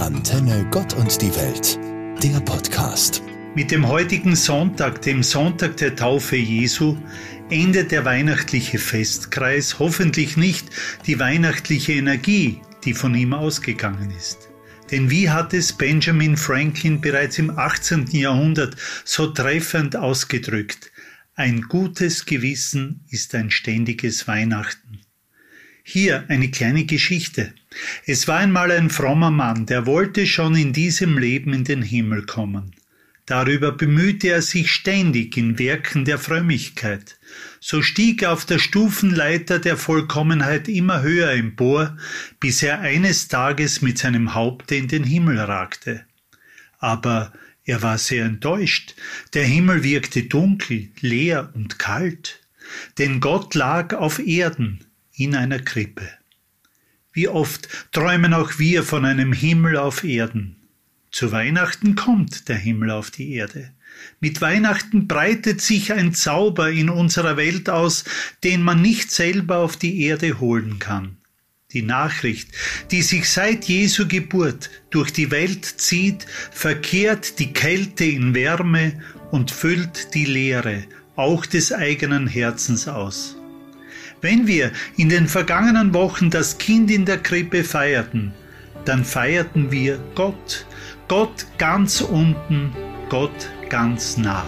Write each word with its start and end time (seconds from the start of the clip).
Antenne 0.00 0.66
Gott 0.70 0.94
und 0.94 1.20
die 1.20 1.34
Welt, 1.36 1.78
der 2.22 2.40
Podcast. 2.40 3.22
Mit 3.54 3.70
dem 3.70 3.86
heutigen 3.86 4.34
Sonntag, 4.34 5.02
dem 5.02 5.22
Sonntag 5.22 5.76
der 5.76 5.94
Taufe 5.94 6.36
Jesu, 6.36 6.96
endet 7.50 7.92
der 7.92 8.06
weihnachtliche 8.06 8.78
Festkreis, 8.78 9.78
hoffentlich 9.78 10.38
nicht 10.38 10.68
die 11.06 11.18
weihnachtliche 11.18 11.92
Energie, 11.92 12.62
die 12.82 12.94
von 12.94 13.14
ihm 13.14 13.34
ausgegangen 13.34 14.10
ist. 14.16 14.48
Denn 14.90 15.10
wie 15.10 15.28
hat 15.28 15.52
es 15.52 15.74
Benjamin 15.74 16.38
Franklin 16.38 17.02
bereits 17.02 17.38
im 17.38 17.58
18. 17.58 18.06
Jahrhundert 18.12 18.76
so 19.04 19.26
treffend 19.26 19.96
ausgedrückt, 19.96 20.90
ein 21.34 21.60
gutes 21.60 22.24
Gewissen 22.24 23.04
ist 23.10 23.34
ein 23.34 23.50
ständiges 23.50 24.26
Weihnachten. 24.26 24.99
Hier 25.92 26.26
eine 26.28 26.52
kleine 26.52 26.84
Geschichte. 26.84 27.52
Es 28.06 28.28
war 28.28 28.38
einmal 28.38 28.70
ein 28.70 28.90
frommer 28.90 29.32
Mann, 29.32 29.66
der 29.66 29.86
wollte 29.86 30.24
schon 30.24 30.54
in 30.54 30.72
diesem 30.72 31.18
Leben 31.18 31.52
in 31.52 31.64
den 31.64 31.82
Himmel 31.82 32.26
kommen. 32.26 32.76
Darüber 33.26 33.72
bemühte 33.72 34.28
er 34.28 34.40
sich 34.40 34.70
ständig 34.70 35.36
in 35.36 35.58
Werken 35.58 36.04
der 36.04 36.18
Frömmigkeit. 36.18 37.18
So 37.58 37.82
stieg 37.82 38.22
er 38.22 38.30
auf 38.34 38.44
der 38.44 38.60
Stufenleiter 38.60 39.58
der 39.58 39.76
Vollkommenheit 39.76 40.68
immer 40.68 41.02
höher 41.02 41.32
empor, 41.32 41.98
bis 42.38 42.62
er 42.62 42.78
eines 42.82 43.26
Tages 43.26 43.82
mit 43.82 43.98
seinem 43.98 44.32
Haupte 44.32 44.76
in 44.76 44.86
den 44.86 45.02
Himmel 45.02 45.40
ragte. 45.40 46.04
Aber 46.78 47.32
er 47.64 47.82
war 47.82 47.98
sehr 47.98 48.26
enttäuscht. 48.26 48.94
Der 49.34 49.44
Himmel 49.44 49.82
wirkte 49.82 50.22
dunkel, 50.22 50.90
leer 51.00 51.50
und 51.54 51.80
kalt. 51.80 52.38
Denn 52.98 53.18
Gott 53.18 53.56
lag 53.56 53.92
auf 53.94 54.20
Erden, 54.20 54.84
in 55.20 55.34
einer 55.34 55.58
Krippe. 55.58 56.08
Wie 57.12 57.28
oft 57.28 57.68
träumen 57.92 58.32
auch 58.32 58.58
wir 58.58 58.82
von 58.82 59.04
einem 59.04 59.32
Himmel 59.32 59.76
auf 59.76 60.04
Erden. 60.04 60.56
Zu 61.10 61.32
Weihnachten 61.32 61.94
kommt 61.94 62.48
der 62.48 62.56
Himmel 62.56 62.90
auf 62.90 63.10
die 63.10 63.34
Erde. 63.34 63.72
Mit 64.20 64.40
Weihnachten 64.40 65.08
breitet 65.08 65.60
sich 65.60 65.92
ein 65.92 66.14
Zauber 66.14 66.70
in 66.70 66.88
unserer 66.88 67.36
Welt 67.36 67.68
aus, 67.68 68.04
den 68.44 68.62
man 68.62 68.80
nicht 68.80 69.10
selber 69.10 69.58
auf 69.58 69.76
die 69.76 70.02
Erde 70.02 70.40
holen 70.40 70.78
kann. 70.78 71.16
Die 71.72 71.82
Nachricht, 71.82 72.48
die 72.90 73.02
sich 73.02 73.28
seit 73.28 73.66
Jesu 73.66 74.08
Geburt 74.08 74.70
durch 74.90 75.12
die 75.12 75.30
Welt 75.30 75.64
zieht, 75.64 76.26
verkehrt 76.50 77.38
die 77.38 77.52
Kälte 77.52 78.04
in 78.04 78.34
Wärme 78.34 79.02
und 79.30 79.50
füllt 79.50 80.14
die 80.14 80.24
Leere 80.24 80.84
auch 81.16 81.44
des 81.44 81.72
eigenen 81.72 82.26
Herzens 82.26 82.88
aus. 82.88 83.39
Wenn 84.22 84.46
wir 84.46 84.72
in 84.96 85.08
den 85.08 85.26
vergangenen 85.26 85.94
Wochen 85.94 86.28
das 86.28 86.58
Kind 86.58 86.90
in 86.90 87.06
der 87.06 87.18
Krippe 87.18 87.64
feierten, 87.64 88.32
dann 88.84 89.04
feierten 89.04 89.70
wir 89.70 89.98
Gott, 90.14 90.66
Gott 91.08 91.46
ganz 91.56 92.02
unten, 92.02 92.72
Gott 93.08 93.50
ganz 93.70 94.18
nah. 94.18 94.44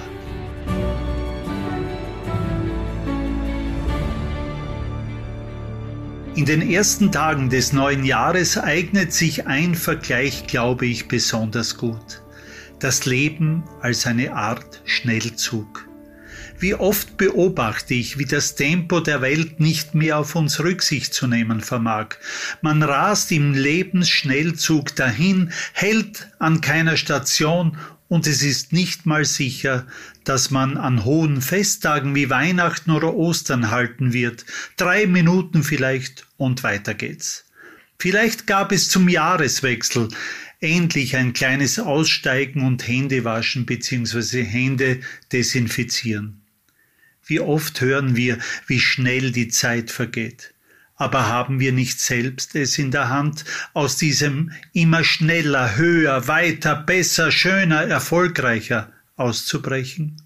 In 6.34 6.44
den 6.44 6.62
ersten 6.70 7.10
Tagen 7.10 7.48
des 7.48 7.72
neuen 7.72 8.04
Jahres 8.04 8.58
eignet 8.58 9.12
sich 9.12 9.46
ein 9.46 9.74
Vergleich, 9.74 10.46
glaube 10.46 10.86
ich, 10.86 11.08
besonders 11.08 11.78
gut. 11.78 12.22
Das 12.78 13.06
Leben 13.06 13.64
als 13.80 14.06
eine 14.06 14.34
Art 14.34 14.82
Schnellzug. 14.84 15.91
Wie 16.62 16.76
oft 16.76 17.16
beobachte 17.16 17.92
ich, 17.94 18.18
wie 18.18 18.24
das 18.24 18.54
Tempo 18.54 19.00
der 19.00 19.20
Welt 19.20 19.58
nicht 19.58 19.96
mehr 19.96 20.18
auf 20.18 20.36
uns 20.36 20.60
Rücksicht 20.60 21.12
zu 21.12 21.26
nehmen 21.26 21.60
vermag. 21.60 22.18
Man 22.60 22.84
rast 22.84 23.32
im 23.32 23.52
Lebensschnellzug 23.52 24.94
dahin, 24.94 25.50
hält 25.72 26.30
an 26.38 26.60
keiner 26.60 26.96
Station 26.96 27.76
und 28.06 28.28
es 28.28 28.42
ist 28.42 28.72
nicht 28.72 29.06
mal 29.06 29.24
sicher, 29.24 29.88
dass 30.22 30.52
man 30.52 30.76
an 30.76 31.04
hohen 31.04 31.42
Festtagen 31.42 32.14
wie 32.14 32.30
Weihnachten 32.30 32.92
oder 32.92 33.12
Ostern 33.12 33.72
halten 33.72 34.12
wird. 34.12 34.44
Drei 34.76 35.08
Minuten 35.08 35.64
vielleicht 35.64 36.28
und 36.36 36.62
weiter 36.62 36.94
geht's. 36.94 37.44
Vielleicht 37.98 38.46
gab 38.46 38.70
es 38.70 38.88
zum 38.88 39.08
Jahreswechsel 39.08 40.10
endlich 40.60 41.16
ein 41.16 41.32
kleines 41.32 41.80
Aussteigen 41.80 42.62
und 42.62 42.86
Händewaschen 42.86 43.66
bzw. 43.66 44.44
Hände 44.44 45.00
desinfizieren. 45.32 46.41
Wie 47.24 47.40
oft 47.40 47.80
hören 47.80 48.16
wir, 48.16 48.38
wie 48.66 48.80
schnell 48.80 49.30
die 49.32 49.48
Zeit 49.48 49.90
vergeht. 49.90 50.54
Aber 50.96 51.26
haben 51.26 51.60
wir 51.60 51.72
nicht 51.72 52.00
selbst 52.00 52.54
es 52.54 52.78
in 52.78 52.90
der 52.90 53.08
Hand, 53.08 53.44
aus 53.72 53.96
diesem 53.96 54.52
immer 54.72 55.04
schneller, 55.04 55.76
höher, 55.76 56.28
weiter, 56.28 56.76
besser, 56.76 57.30
schöner, 57.30 57.82
erfolgreicher 57.82 58.92
auszubrechen? 59.16 60.20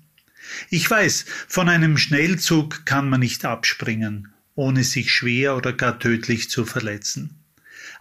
Ich 0.70 0.90
weiß, 0.90 1.26
von 1.48 1.68
einem 1.68 1.98
Schnellzug 1.98 2.86
kann 2.86 3.08
man 3.08 3.20
nicht 3.20 3.44
abspringen, 3.44 4.32
ohne 4.54 4.84
sich 4.84 5.10
schwer 5.10 5.56
oder 5.56 5.72
gar 5.72 5.98
tödlich 5.98 6.50
zu 6.50 6.64
verletzen. 6.64 7.30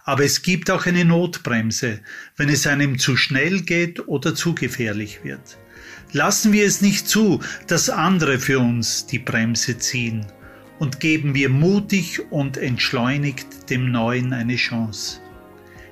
Aber 0.04 0.24
es 0.24 0.42
gibt 0.42 0.70
auch 0.70 0.86
eine 0.86 1.04
Notbremse, 1.04 2.00
wenn 2.36 2.48
es 2.48 2.66
einem 2.66 2.98
zu 2.98 3.16
schnell 3.16 3.62
geht 3.62 4.06
oder 4.06 4.34
zu 4.34 4.54
gefährlich 4.54 5.20
wird. 5.24 5.58
Lassen 6.12 6.52
wir 6.52 6.66
es 6.66 6.80
nicht 6.80 7.08
zu, 7.08 7.40
dass 7.66 7.90
andere 7.90 8.38
für 8.38 8.58
uns 8.58 9.06
die 9.06 9.18
Bremse 9.18 9.78
ziehen 9.78 10.26
und 10.78 11.00
geben 11.00 11.34
wir 11.34 11.48
mutig 11.48 12.20
und 12.30 12.56
entschleunigt 12.56 13.70
dem 13.70 13.90
Neuen 13.90 14.32
eine 14.32 14.56
Chance. 14.56 15.20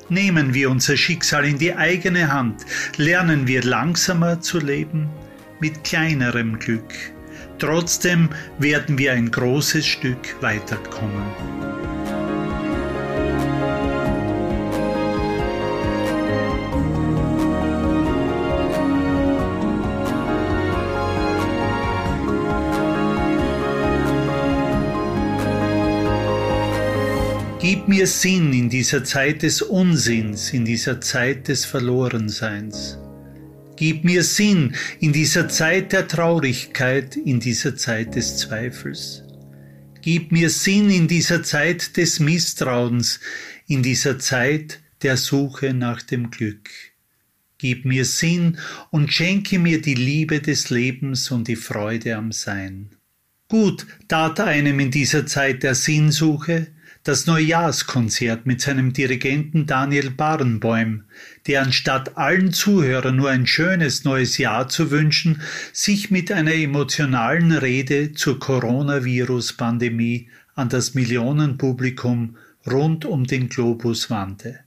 Nehmen 0.08 0.52
wir 0.52 0.70
unser 0.70 0.96
Schicksal 0.96 1.46
in 1.46 1.58
die 1.58 1.74
eigene 1.74 2.30
Hand, 2.30 2.64
lernen 2.96 3.46
wir 3.46 3.62
langsamer 3.62 4.40
zu 4.40 4.58
leben, 4.58 5.08
mit 5.60 5.82
kleinerem 5.82 6.58
Glück. 6.58 6.92
Trotzdem 7.58 8.28
werden 8.58 8.98
wir 8.98 9.12
ein 9.12 9.30
großes 9.30 9.86
Stück 9.86 10.36
weiterkommen. 10.42 11.24
Gib 27.64 27.88
mir 27.88 28.06
Sinn 28.06 28.52
in 28.52 28.68
dieser 28.68 29.04
Zeit 29.04 29.42
des 29.42 29.62
Unsinns, 29.62 30.52
in 30.52 30.66
dieser 30.66 31.00
Zeit 31.00 31.48
des 31.48 31.64
Verlorenseins. 31.64 32.98
Gib 33.76 34.04
mir 34.04 34.22
Sinn 34.22 34.74
in 35.00 35.14
dieser 35.14 35.48
Zeit 35.48 35.94
der 35.94 36.06
Traurigkeit, 36.06 37.16
in 37.16 37.40
dieser 37.40 37.74
Zeit 37.74 38.16
des 38.16 38.36
Zweifels. 38.36 39.22
Gib 40.02 40.30
mir 40.30 40.50
Sinn 40.50 40.90
in 40.90 41.08
dieser 41.08 41.42
Zeit 41.42 41.96
des 41.96 42.20
Misstrauens, 42.20 43.18
in 43.66 43.82
dieser 43.82 44.18
Zeit 44.18 44.80
der 45.00 45.16
Suche 45.16 45.72
nach 45.72 46.02
dem 46.02 46.30
Glück. 46.30 46.68
Gib 47.56 47.86
mir 47.86 48.04
Sinn 48.04 48.58
und 48.90 49.10
schenke 49.10 49.58
mir 49.58 49.80
die 49.80 49.94
Liebe 49.94 50.42
des 50.42 50.68
Lebens 50.68 51.30
und 51.30 51.48
die 51.48 51.56
Freude 51.56 52.16
am 52.16 52.30
Sein. 52.30 52.90
Gut 53.48 53.86
tat 54.06 54.38
einem 54.40 54.80
in 54.80 54.90
dieser 54.90 55.24
Zeit 55.24 55.62
der 55.62 55.74
Sinnsuche, 55.74 56.66
das 57.04 57.26
Neujahrskonzert 57.26 58.46
mit 58.46 58.62
seinem 58.62 58.94
Dirigenten 58.94 59.66
Daniel 59.66 60.10
Barenboim, 60.10 61.04
der 61.46 61.60
anstatt 61.62 62.16
allen 62.16 62.54
Zuhörern 62.54 63.14
nur 63.14 63.28
ein 63.28 63.46
schönes 63.46 64.04
neues 64.04 64.38
Jahr 64.38 64.68
zu 64.68 64.90
wünschen, 64.90 65.42
sich 65.72 66.10
mit 66.10 66.32
einer 66.32 66.54
emotionalen 66.54 67.52
Rede 67.52 68.14
zur 68.14 68.40
Coronavirus-Pandemie 68.40 70.30
an 70.54 70.70
das 70.70 70.94
Millionenpublikum 70.94 72.38
rund 72.66 73.04
um 73.04 73.24
den 73.24 73.50
Globus 73.50 74.08
wandte. 74.08 74.60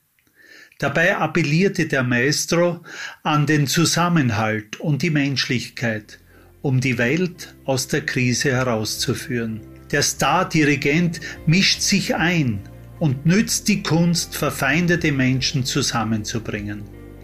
Dabei 0.78 1.18
appellierte 1.18 1.88
der 1.88 2.04
Maestro 2.04 2.84
an 3.24 3.48
den 3.48 3.66
Zusammenhalt 3.66 4.80
und 4.80 5.02
die 5.02 5.10
Menschlichkeit, 5.10 6.20
um 6.62 6.82
die 6.82 7.00
Welt 7.00 7.56
aus 7.66 7.88
der 7.88 8.06
Krise 8.06 8.52
herauszuführen. 8.52 9.77
Der 9.92 10.02
Star-Dirigent 10.02 11.20
mischt 11.46 11.82
sich 11.82 12.16
ein 12.16 12.60
und 13.00 13.26
nützt 13.26 13.68
die 13.68 13.84
Kunst, 13.84 14.36
verfeindete 14.36 15.12
Menschen 15.12 15.66
zusammenzubringen. 15.66 16.84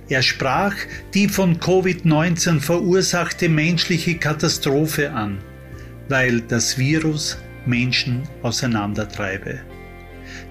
Er 0.09 0.21
sprach 0.21 0.75
die 1.13 1.27
von 1.27 1.59
Covid-19 1.59 2.59
verursachte 2.59 3.49
menschliche 3.49 4.15
Katastrophe 4.17 5.11
an, 5.11 5.39
weil 6.09 6.41
das 6.41 6.77
Virus 6.77 7.37
Menschen 7.65 8.23
auseinandertreibe. 8.41 9.59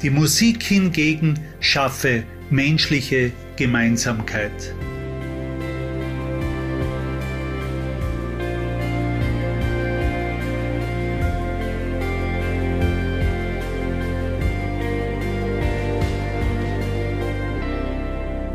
Die 0.03 0.11
Musik 0.11 0.62
hingegen 0.62 1.38
schaffe 1.61 2.25
menschliche 2.50 3.32
Gemeinsamkeit. 3.56 4.75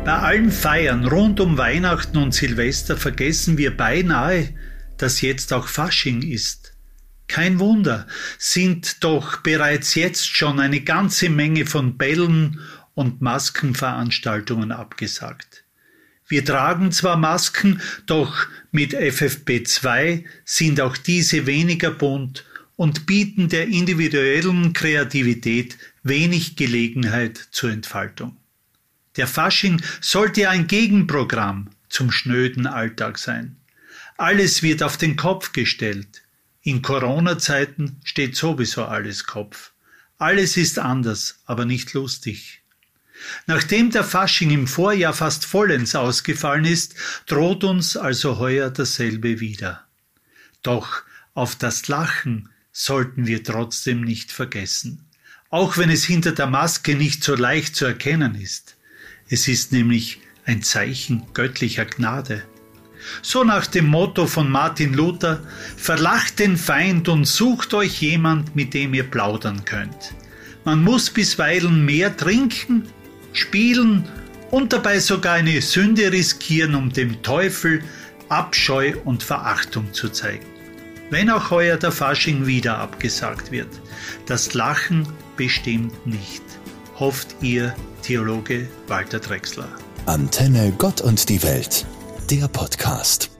Bei 0.08 0.20
allen 0.20 0.50
Feiern 0.50 1.04
rund 1.04 1.38
um 1.38 1.58
Weihnachten 1.58 2.16
und 2.16 2.32
Silvester 2.32 2.96
vergessen 2.96 3.58
wir 3.58 3.76
beinahe, 3.76 4.54
dass 4.96 5.20
jetzt 5.20 5.52
auch 5.52 5.68
Fasching 5.68 6.22
ist. 6.22 6.72
Kein 7.26 7.58
Wunder, 7.58 8.06
sind 8.38 9.04
doch 9.04 9.42
bereits 9.42 9.94
jetzt 9.96 10.34
schon 10.34 10.60
eine 10.60 10.80
ganze 10.80 11.28
Menge 11.28 11.66
von 11.66 11.98
Bällen 11.98 12.58
und 12.94 13.20
Maskenveranstaltungen 13.20 14.72
abgesagt. 14.72 15.64
Wir 16.26 16.42
tragen 16.42 16.90
zwar 16.90 17.18
Masken, 17.18 17.82
doch 18.06 18.46
mit 18.70 18.94
FFP2 18.94 20.24
sind 20.42 20.80
auch 20.80 20.96
diese 20.96 21.44
weniger 21.44 21.90
bunt 21.90 22.46
und 22.76 23.04
bieten 23.04 23.50
der 23.50 23.68
individuellen 23.68 24.72
Kreativität 24.72 25.76
wenig 26.02 26.56
Gelegenheit 26.56 27.48
zur 27.50 27.72
Entfaltung. 27.72 28.38
Der 29.18 29.26
Fasching 29.26 29.82
sollte 30.00 30.48
ein 30.48 30.68
Gegenprogramm 30.68 31.70
zum 31.88 32.12
schnöden 32.12 32.66
Alltag 32.66 33.18
sein. 33.18 33.56
Alles 34.16 34.62
wird 34.62 34.82
auf 34.82 34.96
den 34.96 35.16
Kopf 35.16 35.52
gestellt. 35.52 36.22
In 36.62 36.82
Corona-Zeiten 36.82 38.00
steht 38.04 38.36
sowieso 38.36 38.84
alles 38.84 39.24
Kopf. 39.24 39.72
Alles 40.18 40.56
ist 40.56 40.78
anders, 40.78 41.40
aber 41.46 41.64
nicht 41.64 41.92
lustig. 41.94 42.62
Nachdem 43.46 43.90
der 43.90 44.04
Fasching 44.04 44.50
im 44.50 44.68
Vorjahr 44.68 45.12
fast 45.12 45.44
vollends 45.44 45.96
ausgefallen 45.96 46.64
ist, 46.64 46.94
droht 47.26 47.64
uns 47.64 47.96
also 47.96 48.38
heuer 48.38 48.70
dasselbe 48.70 49.40
wieder. 49.40 49.84
Doch 50.62 51.02
auf 51.34 51.56
das 51.56 51.88
Lachen 51.88 52.50
sollten 52.70 53.26
wir 53.26 53.42
trotzdem 53.42 54.02
nicht 54.02 54.30
vergessen, 54.30 55.06
auch 55.50 55.76
wenn 55.76 55.90
es 55.90 56.04
hinter 56.04 56.30
der 56.30 56.46
Maske 56.46 56.94
nicht 56.94 57.24
so 57.24 57.34
leicht 57.34 57.74
zu 57.74 57.84
erkennen 57.84 58.36
ist. 58.36 58.77
Es 59.30 59.46
ist 59.46 59.72
nämlich 59.72 60.20
ein 60.46 60.62
Zeichen 60.62 61.24
göttlicher 61.34 61.84
Gnade. 61.84 62.42
So 63.22 63.44
nach 63.44 63.66
dem 63.66 63.86
Motto 63.86 64.26
von 64.26 64.50
Martin 64.50 64.94
Luther, 64.94 65.42
verlacht 65.76 66.38
den 66.38 66.56
Feind 66.56 67.08
und 67.08 67.26
sucht 67.26 67.74
euch 67.74 68.00
jemand, 68.00 68.56
mit 68.56 68.74
dem 68.74 68.94
ihr 68.94 69.04
plaudern 69.04 69.64
könnt. 69.64 70.14
Man 70.64 70.82
muss 70.82 71.10
bisweilen 71.10 71.84
mehr 71.84 72.16
trinken, 72.16 72.88
spielen 73.32 74.08
und 74.50 74.72
dabei 74.72 74.98
sogar 74.98 75.34
eine 75.34 75.60
Sünde 75.60 76.10
riskieren, 76.10 76.74
um 76.74 76.92
dem 76.92 77.22
Teufel 77.22 77.82
Abscheu 78.28 78.94
und 79.04 79.22
Verachtung 79.22 79.92
zu 79.92 80.08
zeigen. 80.08 80.46
Wenn 81.10 81.30
auch 81.30 81.50
heuer 81.50 81.76
der 81.76 81.92
Fasching 81.92 82.46
wieder 82.46 82.78
abgesagt 82.78 83.50
wird, 83.50 83.68
das 84.26 84.52
Lachen 84.54 85.06
bestimmt 85.36 86.06
nicht, 86.06 86.42
hofft 86.98 87.36
ihr 87.42 87.74
Theologe 88.02 88.68
Walter 88.86 89.20
Drexler. 89.20 89.68
Antenne 90.06 90.72
Gott 90.78 91.00
und 91.00 91.28
die 91.28 91.42
Welt, 91.42 91.84
der 92.30 92.48
Podcast. 92.48 93.30